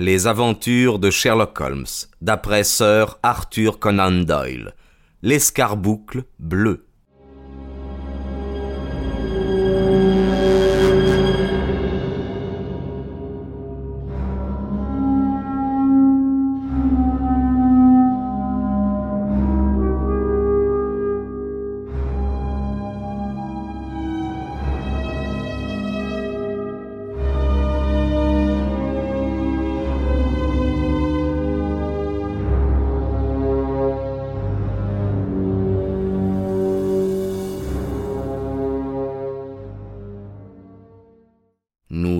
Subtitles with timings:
[0.00, 1.84] Les aventures de Sherlock Holmes,
[2.22, 4.72] d'après Sir Arthur Conan Doyle.
[5.20, 6.86] L'escarboucle bleu.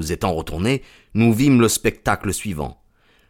[0.00, 0.80] Nous étant retournés,
[1.12, 2.80] nous vîmes le spectacle suivant.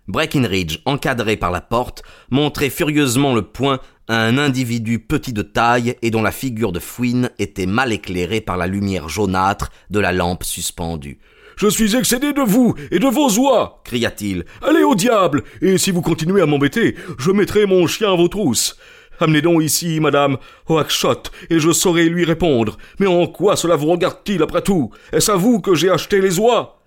[0.06, 5.96] Breckinridge, encadré par la porte, montrait furieusement le poing à un individu petit de taille
[6.00, 10.12] et dont la figure de fouine était mal éclairée par la lumière jaunâtre de la
[10.12, 11.18] lampe suspendue.
[11.56, 14.44] Je suis excédé de vous et de vos oies cria-t-il.
[14.62, 18.28] Allez au diable Et si vous continuez à m'embêter, je mettrai mon chien à vos
[18.28, 18.76] trousses.
[19.20, 22.78] Amenez donc ici, madame Oakshott, et je saurai lui répondre.
[22.98, 24.90] Mais en quoi cela vous regarde-t-il après tout?
[25.12, 26.78] Est-ce à vous que j'ai acheté les oies?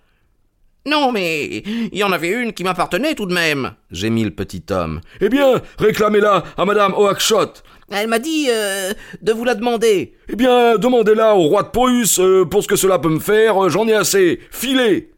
[0.86, 4.64] Non, mais il y en avait une qui m'appartenait tout de même, gémit le petit
[4.70, 5.00] homme.
[5.22, 7.64] Eh bien, réclamez-la à madame Oakshott.
[7.89, 10.16] Elle m'a dit euh, de vous la demander.
[10.28, 13.70] Eh bien, demandez-la au roi de Prusse, euh, pour ce que cela peut me faire,
[13.70, 14.39] j'en ai assez.
[14.52, 15.11] Filez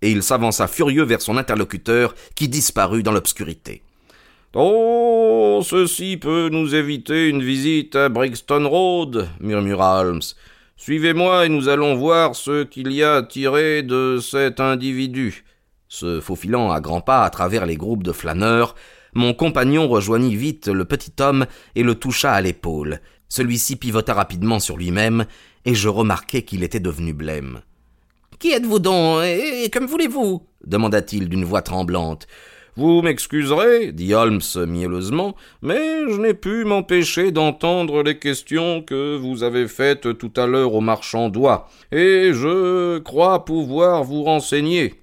[0.00, 3.82] Et il s'avança furieux vers son interlocuteur, qui disparut dans l'obscurité.
[4.52, 10.22] Oh, ceci peut nous éviter une visite à Brixton Road, murmura Holmes.
[10.76, 15.44] Suivez-moi et nous allons voir ce qu'il y a à tirer de cet individu.
[15.86, 18.74] Se faufilant à grands pas à travers les groupes de flâneurs,
[19.14, 22.98] mon compagnon rejoignit vite le petit homme et le toucha à l'épaule.
[23.28, 25.26] Celui-ci pivota rapidement sur lui-même,
[25.64, 27.60] et je remarquai qu'il était devenu blême.
[28.40, 30.44] Qui êtes-vous donc, et, et comme voulez-vous?
[30.66, 32.26] demanda-t-il d'une voix tremblante.
[32.80, 39.42] Vous m'excuserez, dit Holmes mielleusement, mais je n'ai pu m'empêcher d'entendre les questions que vous
[39.42, 44.94] avez faites tout à l'heure au marchand d'oie, et je crois pouvoir vous renseigner.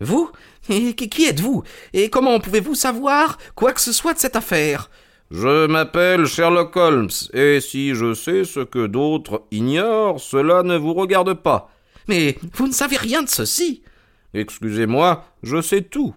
[0.00, 0.28] Vous?
[0.68, 1.62] Et Qui êtes-vous?
[1.92, 4.90] Et comment pouvez-vous savoir quoi que ce soit de cette affaire?
[5.30, 10.94] Je m'appelle Sherlock Holmes, et si je sais ce que d'autres ignorent, cela ne vous
[10.94, 11.70] regarde pas.
[12.08, 13.84] Mais vous ne savez rien de ceci.
[14.34, 16.16] Excusez-moi, je sais tout.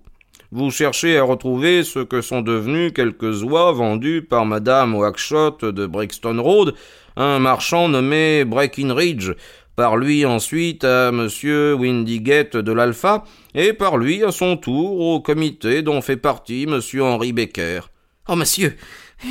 [0.51, 5.85] Vous cherchez à retrouver ce que sont devenus quelques oies vendues par Madame Wackshott de
[5.85, 6.73] Brixton Road,
[7.17, 9.31] un marchand nommé Breckinridge,
[9.75, 13.25] par lui ensuite à Monsieur Windygate de l'Alpha,
[13.55, 17.81] et par lui à son tour au comité dont fait partie Monsieur Henry Baker.
[18.29, 18.77] Oh, monsieur,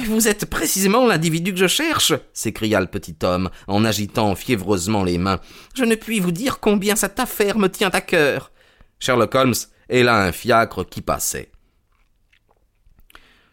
[0.08, 5.16] vous êtes précisément l'individu que je cherche s'écria le petit homme, en agitant fiévreusement les
[5.16, 5.40] mains.
[5.74, 8.50] Je ne puis vous dire combien cette affaire me tient à cœur.
[8.98, 9.54] Sherlock Holmes
[9.88, 11.50] et là un fiacre qui passait.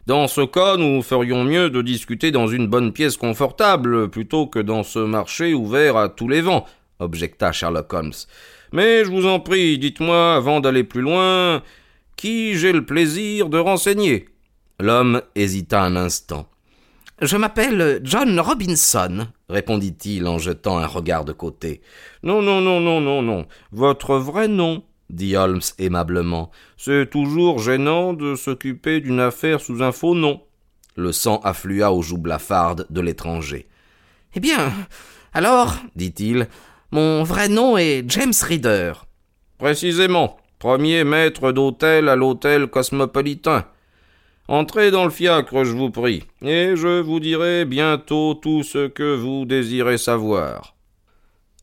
[0.06, 4.58] Dans ce cas, nous ferions mieux de discuter dans une bonne pièce confortable plutôt que
[4.58, 6.66] dans ce marché ouvert à tous les vents,
[6.98, 8.12] objecta Sherlock Holmes.
[8.72, 11.62] Mais je vous en prie, dites-moi, avant d'aller plus loin,
[12.16, 14.28] qui j'ai le plaisir de renseigner?
[14.78, 16.48] L'homme hésita un instant.
[17.22, 21.80] Je m'appelle John Robinson, répondit-il en jetant un regard de côté.
[22.22, 23.46] Non, non, non, non, non, non.
[23.72, 24.82] Votre vrai nom?
[25.10, 26.50] Dit Holmes aimablement.
[26.76, 30.42] C'est toujours gênant de s'occuper d'une affaire sous un faux nom.
[30.96, 33.66] Le sang afflua aux joues blafardes de l'étranger.
[34.34, 34.72] Eh bien,
[35.32, 36.48] alors, dit-il,
[36.90, 38.92] mon vrai nom est James Reader.
[39.58, 43.64] Précisément, premier maître d'hôtel à l'hôtel cosmopolitain.
[44.46, 49.16] Entrez dans le fiacre, je vous prie, et je vous dirai bientôt tout ce que
[49.16, 50.74] vous désirez savoir.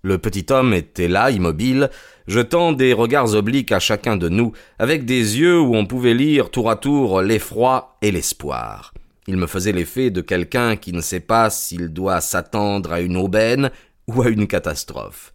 [0.03, 1.89] Le petit homme était là, immobile,
[2.27, 6.49] jetant des regards obliques à chacun de nous, avec des yeux où on pouvait lire
[6.49, 8.93] tour à tour l'effroi et l'espoir.
[9.27, 13.15] Il me faisait l'effet de quelqu'un qui ne sait pas s'il doit s'attendre à une
[13.15, 13.69] aubaine
[14.07, 15.33] ou à une catastrophe.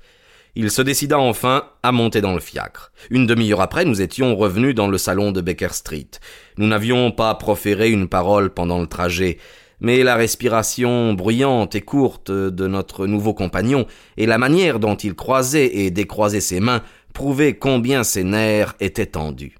[0.56, 2.90] Il se décida enfin à monter dans le fiacre.
[3.10, 6.08] Une demi-heure après, nous étions revenus dans le salon de Baker Street.
[6.56, 9.36] Nous n'avions pas proféré une parole pendant le trajet,
[9.80, 13.86] mais la respiration bruyante et courte de notre nouveau compagnon
[14.16, 16.82] et la manière dont il croisait et décroisait ses mains
[17.12, 19.56] prouvaient combien ses nerfs étaient tendus.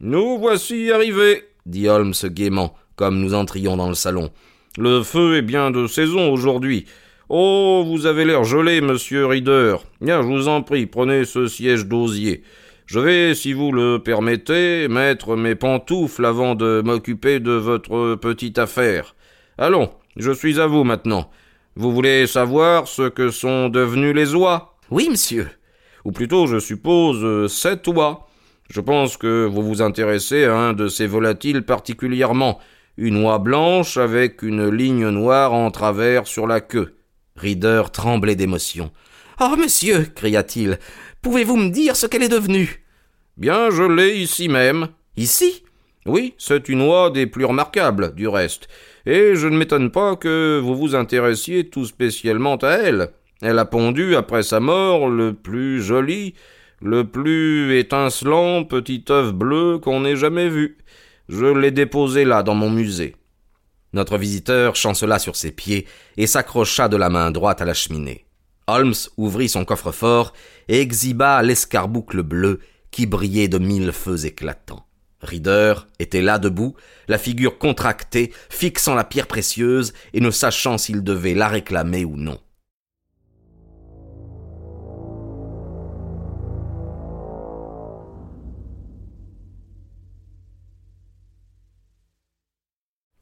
[0.00, 4.30] Nous voici arrivés, dit Holmes gaiement, comme nous entrions dans le salon.
[4.76, 6.86] Le feu est bien de saison aujourd'hui.
[7.28, 9.76] Oh, vous avez l'air gelé, monsieur Reader.
[10.00, 12.42] Bien, je vous en prie, prenez ce siège d'osier.
[12.86, 18.58] Je vais, si vous le permettez, mettre mes pantoufles avant de m'occuper de votre petite
[18.58, 19.14] affaire.
[19.60, 21.28] Allons, je suis à vous maintenant.
[21.74, 24.76] Vous voulez savoir ce que sont devenus les oies?
[24.88, 25.50] Oui, monsieur.
[26.04, 28.28] Ou plutôt, je suppose, sept oies.
[28.70, 32.60] Je pense que vous vous intéressez à un de ces volatiles particulièrement,
[32.96, 36.94] une oie blanche avec une ligne noire en travers sur la queue.
[37.34, 38.92] Reader tremblait d'émotion.
[39.40, 40.78] Oh, monsieur, cria-t-il,
[41.20, 42.84] pouvez-vous me dire ce qu'elle est devenue?
[43.36, 44.88] Bien, je l'ai ici même.
[45.16, 45.64] Ici?
[46.08, 48.66] Oui, c'est une oie des plus remarquables, du reste,
[49.04, 53.10] et je ne m'étonne pas que vous vous intéressiez tout spécialement à elle.
[53.42, 56.32] Elle a pondu après sa mort le plus joli,
[56.80, 60.78] le plus étincelant petit œuf bleu qu'on ait jamais vu.
[61.28, 63.14] Je l'ai déposé là dans mon musée.
[63.92, 68.24] Notre visiteur chancela sur ses pieds et s'accrocha de la main droite à la cheminée.
[68.66, 70.32] Holmes ouvrit son coffre-fort
[70.68, 72.60] et exhiba l'escarboucle bleu
[72.90, 74.87] qui brillait de mille feux éclatants.
[75.20, 76.74] Reader était là debout,
[77.08, 82.16] la figure contractée, fixant la pierre précieuse et ne sachant s'il devait la réclamer ou
[82.16, 82.38] non.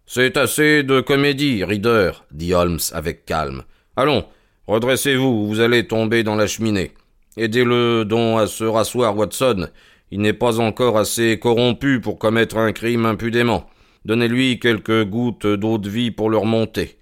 [0.09, 3.65] C'est assez de comédie, Reader, dit Holmes avec calme.
[3.97, 4.25] Allons,
[4.67, 6.93] redressez-vous, vous allez tomber dans la cheminée.
[7.37, 9.69] Aidez-le donc à se rasseoir, Watson.
[10.11, 13.69] Il n'est pas encore assez corrompu pour commettre un crime impudemment.
[14.05, 16.97] Donnez-lui quelques gouttes d'eau de vie pour le remonter.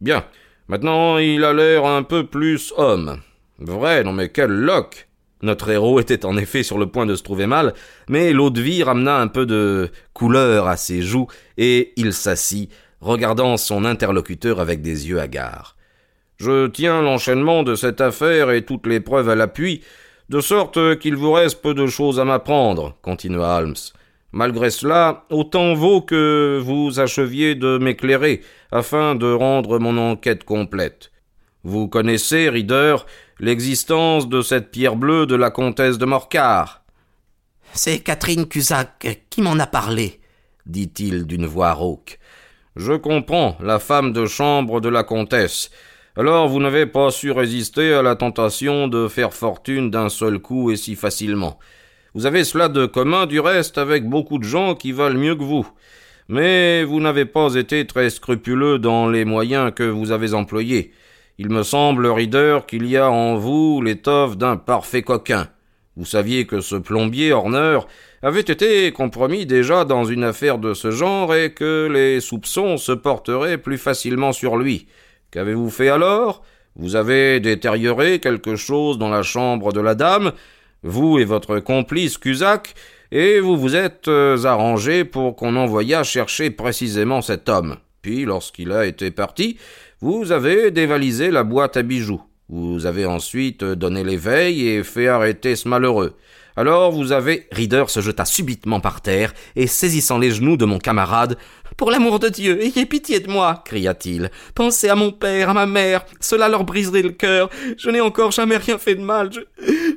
[0.00, 0.24] Bien.
[0.66, 3.20] Maintenant, il a l'air un peu plus homme.
[3.58, 5.08] Vrai, non mais quel loc
[5.42, 7.74] notre héros était en effet sur le point de se trouver mal,
[8.08, 12.70] mais l'eau de vie ramena un peu de couleur à ses joues, et il s'assit,
[13.00, 15.76] regardant son interlocuteur avec des yeux hagards.
[16.36, 19.82] Je tiens l'enchaînement de cette affaire et toutes les preuves à l'appui,
[20.28, 23.74] de sorte qu'il vous reste peu de choses à m'apprendre, continua Holmes.
[24.32, 31.10] Malgré cela, autant vaut que vous acheviez de m'éclairer, afin de rendre mon enquête complète.
[31.64, 32.96] Vous connaissez, Reader,
[33.40, 36.82] l'existence de cette pierre bleue de la comtesse de Morcar.
[37.72, 40.20] C'est Catherine Cusack qui m'en a parlé,
[40.66, 42.18] dit-il d'une voix rauque.
[42.76, 45.70] Je comprends, la femme de chambre de la comtesse.
[46.18, 50.72] Alors vous n'avez pas su résister à la tentation de faire fortune d'un seul coup
[50.72, 51.60] et si facilement.
[52.12, 55.44] Vous avez cela de commun du reste avec beaucoup de gens qui valent mieux que
[55.44, 55.64] vous.
[56.28, 60.90] Mais vous n'avez pas été très scrupuleux dans les moyens que vous avez employés.
[61.38, 65.46] Il me semble, Reader, qu'il y a en vous l'étoffe d'un parfait coquin.
[65.94, 67.78] Vous saviez que ce plombier Horner
[68.22, 72.90] avait été compromis déjà dans une affaire de ce genre et que les soupçons se
[72.90, 74.88] porteraient plus facilement sur lui.
[75.30, 76.42] Qu'avez-vous fait alors?
[76.76, 80.32] Vous avez détérioré quelque chose dans la chambre de la dame,
[80.82, 82.74] vous et votre complice Cusack,
[83.10, 87.76] et vous vous êtes euh, arrangé pour qu'on envoyât chercher précisément cet homme?
[88.00, 89.58] Puis, lorsqu'il a été parti,
[90.00, 92.22] vous avez dévalisé la boîte à bijoux.
[92.48, 96.14] Vous avez ensuite donné l'éveil et fait arrêter ce malheureux.
[96.58, 97.46] Alors vous avez.
[97.52, 101.38] Reader se jeta subitement par terre et saisissant les genoux de mon camarade.
[101.76, 104.28] Pour l'amour de Dieu, ayez pitié de moi, cria-t-il.
[104.56, 107.48] Pensez à mon père, à ma mère, cela leur briserait le cœur.
[107.76, 109.30] Je n'ai encore jamais rien fait de mal.
[109.32, 109.38] Je,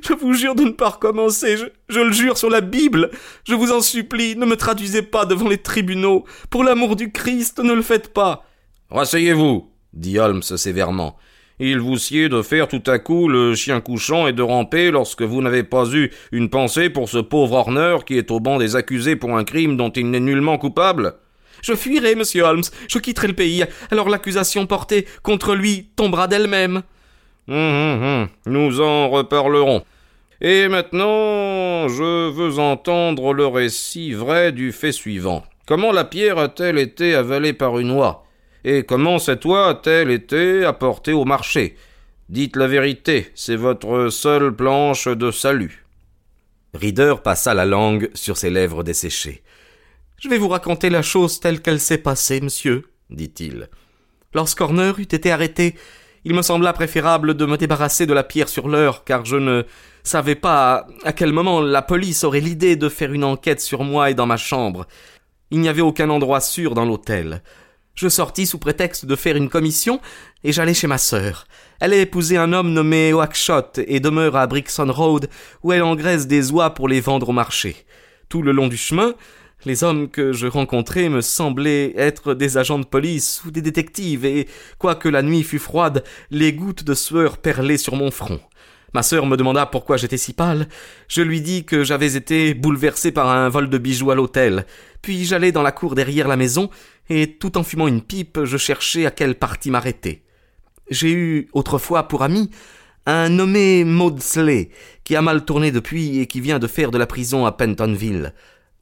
[0.06, 1.56] je vous jure de ne pas recommencer.
[1.56, 3.10] Je, je le jure sur la Bible.
[3.42, 6.26] Je vous en supplie, ne me traduisez pas devant les tribunaux.
[6.48, 8.44] Pour l'amour du Christ, ne le faites pas.
[8.88, 11.18] Rasseyez-vous, dit Holmes sévèrement.
[11.64, 15.22] Il vous sied de faire tout à coup le chien couchant et de ramper lorsque
[15.22, 18.74] vous n'avez pas eu une pensée pour ce pauvre Horner qui est au banc des
[18.74, 21.14] accusés pour un crime dont il n'est nullement coupable.
[21.62, 26.82] Je fuirai, monsieur Holmes, je quitterai le pays, alors l'accusation portée contre lui tombera d'elle-même.
[27.46, 28.28] Hum, hum, hum.
[28.46, 29.84] Nous en reparlerons.
[30.40, 35.44] Et maintenant, je veux entendre le récit vrai du fait suivant.
[35.68, 38.24] Comment la pierre a-t-elle été avalée par une oie?
[38.64, 41.76] Et comment cette oie a-t-elle été apportée au marché?
[42.28, 45.84] Dites la vérité, c'est votre seule planche de salut.
[46.74, 49.42] Reader passa la langue sur ses lèvres desséchées.
[50.18, 53.68] Je vais vous raconter la chose telle qu'elle s'est passée, monsieur, dit-il.
[54.34, 55.74] Lorsqu'Horner eut été arrêté,
[56.24, 59.64] il me sembla préférable de me débarrasser de la pierre sur l'heure, car je ne
[60.04, 64.10] savais pas à quel moment la police aurait l'idée de faire une enquête sur moi
[64.10, 64.86] et dans ma chambre.
[65.50, 67.42] Il n'y avait aucun endroit sûr dans l'hôtel.
[67.94, 70.00] Je sortis sous prétexte de faire une commission
[70.44, 71.46] et j'allai chez ma sœur.
[71.78, 75.28] Elle a épousé un homme nommé Oakshott et demeure à Brixton Road
[75.62, 77.76] où elle engraisse des oies pour les vendre au marché.
[78.30, 79.14] Tout le long du chemin,
[79.66, 84.24] les hommes que je rencontrais me semblaient être des agents de police ou des détectives
[84.24, 88.40] et, quoique la nuit fût froide, les gouttes de sueur perlaient sur mon front.
[88.94, 90.68] Ma sœur me demanda pourquoi j'étais si pâle.
[91.08, 94.66] Je lui dis que j'avais été bouleversé par un vol de bijoux à l'hôtel.
[95.00, 96.68] Puis j'allai dans la cour derrière la maison,
[97.08, 100.22] et tout en fumant une pipe, je cherchais à quelle partie m'arrêter.
[100.90, 102.50] J'ai eu, autrefois pour ami,
[103.06, 104.70] un nommé Maudsley,
[105.04, 108.34] qui a mal tourné depuis et qui vient de faire de la prison à Pentonville.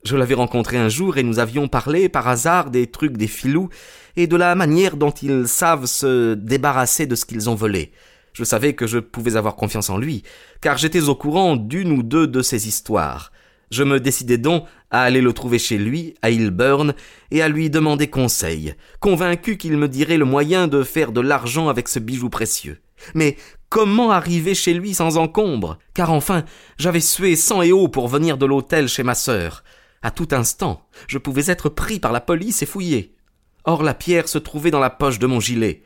[0.04, 3.68] Je l'avais rencontré un jour et nous avions parlé par hasard des trucs des filous
[4.16, 7.92] et de la manière dont ils savent se débarrasser de ce qu'ils ont volé.
[8.32, 10.22] Je savais que je pouvais avoir confiance en lui,
[10.60, 13.32] car j'étais au courant d'une ou deux de ses histoires.
[13.70, 16.94] Je me décidai donc à aller le trouver chez lui, à Hillburn,
[17.30, 21.68] et à lui demander conseil, convaincu qu'il me dirait le moyen de faire de l'argent
[21.68, 22.80] avec ce bijou précieux.
[23.14, 23.36] Mais
[23.68, 25.78] comment arriver chez lui sans encombre?
[25.94, 26.44] Car enfin,
[26.78, 29.62] j'avais sué sang et eau pour venir de l'hôtel chez ma sœur.
[30.02, 33.14] À tout instant, je pouvais être pris par la police et fouillé.
[33.64, 35.82] Or la pierre se trouvait dans la poche de mon gilet.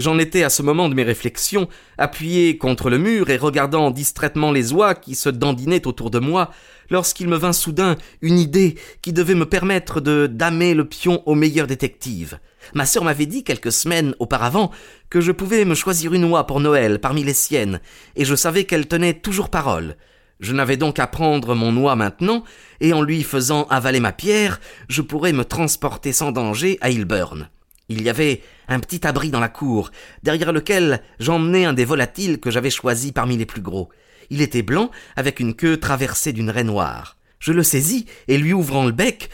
[0.00, 4.50] J'en étais à ce moment de mes réflexions, appuyé contre le mur et regardant distraitement
[4.50, 6.52] les oies qui se dandinaient autour de moi,
[6.88, 11.34] lorsqu'il me vint soudain une idée qui devait me permettre de damer le pion au
[11.34, 12.38] meilleur détective.
[12.72, 14.70] Ma sœur m'avait dit quelques semaines auparavant
[15.10, 17.78] que je pouvais me choisir une oie pour Noël parmi les siennes,
[18.16, 19.96] et je savais qu'elle tenait toujours parole.
[20.40, 22.42] Je n'avais donc à prendre mon oie maintenant,
[22.80, 27.50] et en lui faisant avaler ma pierre, je pourrais me transporter sans danger à Hillburn.
[27.90, 29.90] Il y avait un petit abri dans la cour,
[30.22, 33.88] derrière lequel j'emmenai un des volatiles que j'avais choisi parmi les plus gros.
[34.30, 37.16] Il était blanc, avec une queue traversée d'une raie noire.
[37.40, 39.28] Je le saisis, et lui ouvrant le bec,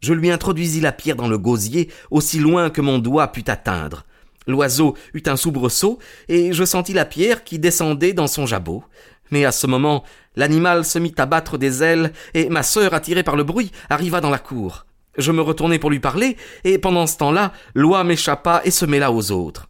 [0.00, 4.04] je lui introduisis la pierre dans le gosier, aussi loin que mon doigt put atteindre.
[4.48, 8.82] L'oiseau eut un soubresaut, et je sentis la pierre qui descendait dans son jabot.
[9.30, 10.02] Mais à ce moment,
[10.34, 14.20] l'animal se mit à battre des ailes, et ma sœur, attirée par le bruit, arriva
[14.20, 14.84] dans la cour.
[15.16, 19.12] Je me retournai pour lui parler, et pendant ce temps-là, l'oie m'échappa et se mêla
[19.12, 19.69] aux autres.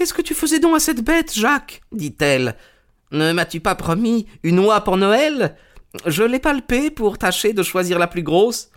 [0.00, 2.56] Qu'est-ce que tu faisais donc à cette bête, Jacques dit-elle.
[3.12, 5.56] Ne m'as-tu pas promis une oie pour Noël?
[6.06, 8.70] Je l'ai palpée pour tâcher de choisir la plus grosse.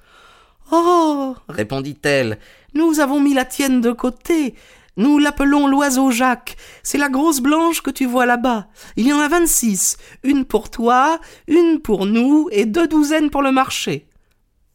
[0.69, 2.39] Oh répondit-elle,
[2.73, 4.55] nous avons mis la tienne de côté.
[4.97, 6.57] Nous l'appelons l'oiseau Jacques.
[6.83, 8.67] C'est la grosse blanche que tu vois là-bas.
[8.97, 9.95] Il y en a vingt-six.
[10.23, 14.07] Une pour toi, une pour nous et deux douzaines pour le marché.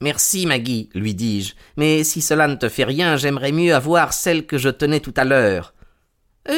[0.01, 1.53] Merci, Maggie, lui dis-je.
[1.77, 5.13] Mais si cela ne te fait rien, j'aimerais mieux avoir celle que je tenais tout
[5.15, 5.75] à l'heure.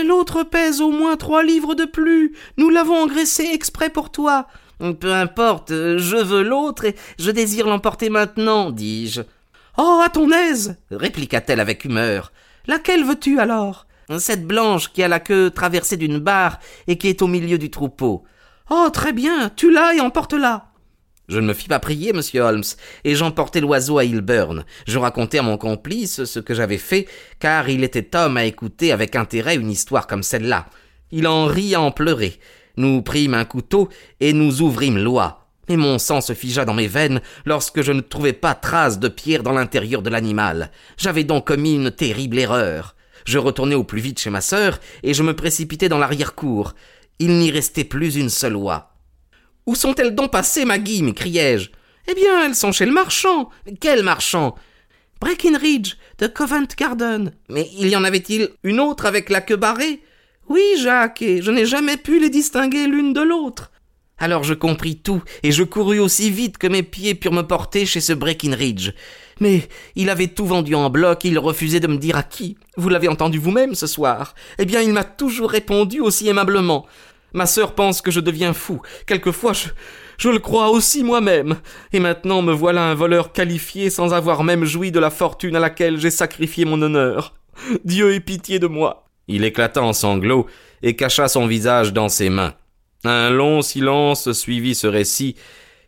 [0.04, 2.36] L'autre pèse au moins trois livres de plus.
[2.56, 4.46] Nous l'avons engraissé exprès pour toi.
[5.00, 9.22] Peu importe, je veux l'autre et je désire l'emporter maintenant, dis-je.
[9.76, 12.32] Oh, à ton aise, répliqua-t-elle avec humeur.
[12.66, 13.86] Laquelle veux-tu alors?
[14.18, 17.70] Cette blanche qui a la queue traversée d'une barre et qui est au milieu du
[17.70, 18.24] troupeau.
[18.70, 20.69] Oh, très bien, tu l'as et emporte-la.
[21.30, 22.64] Je ne me fis pas prier, monsieur Holmes,
[23.04, 24.64] et j'emportai l'oiseau à Hillburn.
[24.88, 27.06] Je racontai à mon complice ce que j'avais fait,
[27.38, 30.66] car il était homme à écouter avec intérêt une histoire comme celle-là.
[31.12, 32.40] Il en rit à en pleurer.
[32.76, 35.46] Nous prîmes un couteau et nous ouvrîmes l'oie.
[35.68, 39.06] Mais mon sang se figea dans mes veines lorsque je ne trouvai pas trace de
[39.06, 40.72] pierre dans l'intérieur de l'animal.
[40.96, 42.96] J'avais donc commis une terrible erreur.
[43.24, 46.74] Je retournai au plus vite chez ma sœur et je me précipitai dans l'arrière-cour.
[47.20, 48.89] Il n'y restait plus une seule oie.
[49.70, 51.70] Où sont-elles donc passées, Maggie m'écriai-je.
[52.08, 53.50] Eh bien, elles sont chez le marchand.
[53.80, 54.56] Quel marchand?
[55.20, 57.32] Breckinridge, de Covent Garden.
[57.48, 60.02] Mais il y en avait-il une autre avec la queue barrée?
[60.48, 63.70] Oui, Jacques, et je n'ai jamais pu les distinguer l'une de l'autre.
[64.18, 67.86] Alors je compris tout, et je courus aussi vite que mes pieds purent me porter
[67.86, 68.90] chez ce Breckinridge.
[69.38, 72.58] Mais il avait tout vendu en bloc il refusait de me dire à qui.
[72.76, 74.34] Vous l'avez entendu vous-même ce soir.
[74.58, 76.86] Eh bien, il m'a toujours répondu aussi aimablement.
[77.32, 78.80] Ma sœur pense que je deviens fou.
[79.06, 79.68] Quelquefois je,
[80.18, 81.56] je le crois aussi moi-même.
[81.92, 85.60] Et maintenant me voilà un voleur qualifié sans avoir même joui de la fortune à
[85.60, 87.34] laquelle j'ai sacrifié mon honneur.
[87.84, 89.06] Dieu ait pitié de moi.
[89.28, 90.46] Il éclata en sanglots
[90.82, 92.54] et cacha son visage dans ses mains.
[93.04, 95.36] Un long silence suivit ce récit,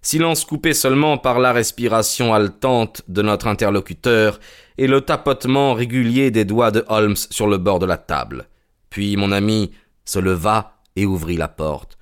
[0.00, 4.40] silence coupé seulement par la respiration haletante de notre interlocuteur
[4.78, 8.48] et le tapotement régulier des doigts de Holmes sur le bord de la table.
[8.88, 9.72] Puis mon ami
[10.04, 11.98] se leva et ouvrit la porte.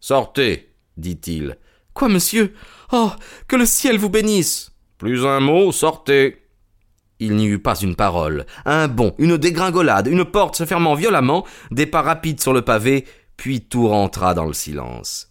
[0.00, 1.58] Sortez, dit-il.
[1.94, 2.54] Quoi, monsieur?
[2.92, 3.10] Oh,
[3.48, 6.42] que le ciel vous bénisse Plus un mot, sortez.
[7.20, 8.46] Il n'y eut pas une parole.
[8.64, 13.04] Un bond, une dégringolade, une porte se fermant violemment, des pas rapides sur le pavé,
[13.36, 15.28] puis tout rentra dans le silence.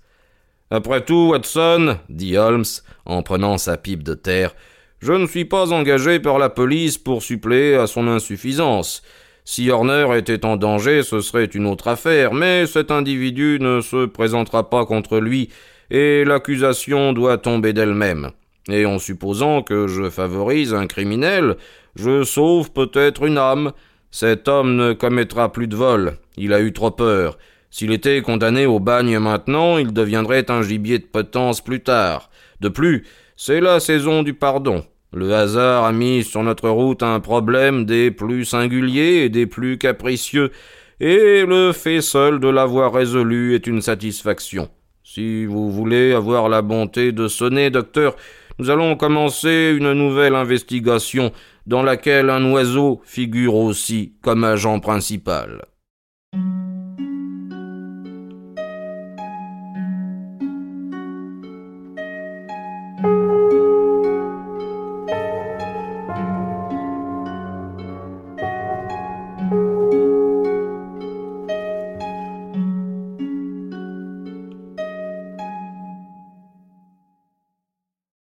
[0.69, 2.65] Après tout, Watson, dit Holmes,
[3.05, 4.53] en prenant sa pipe de terre,
[4.99, 9.01] je ne suis pas engagé par la police pour suppléer à son insuffisance.
[9.49, 14.05] Si Horner était en danger, ce serait une autre affaire, mais cet individu ne se
[14.05, 15.47] présentera pas contre lui
[15.89, 18.31] et l'accusation doit tomber d'elle-même.
[18.69, 21.55] Et en supposant que je favorise un criminel,
[21.95, 23.71] je sauve peut-être une âme.
[24.11, 26.17] Cet homme ne commettra plus de vol.
[26.35, 27.37] Il a eu trop peur.
[27.71, 32.29] S'il était condamné au bagne maintenant, il deviendrait un gibier de potence plus tard.
[32.59, 34.83] De plus, c'est la saison du pardon.
[35.13, 39.77] Le hasard a mis sur notre route un problème des plus singuliers et des plus
[39.77, 40.51] capricieux,
[40.99, 44.69] et le fait seul de l'avoir résolu est une satisfaction.
[45.03, 48.15] Si vous voulez avoir la bonté de sonner, docteur,
[48.59, 51.31] nous allons commencer une nouvelle investigation
[51.65, 55.63] dans laquelle un oiseau figure aussi comme agent principal.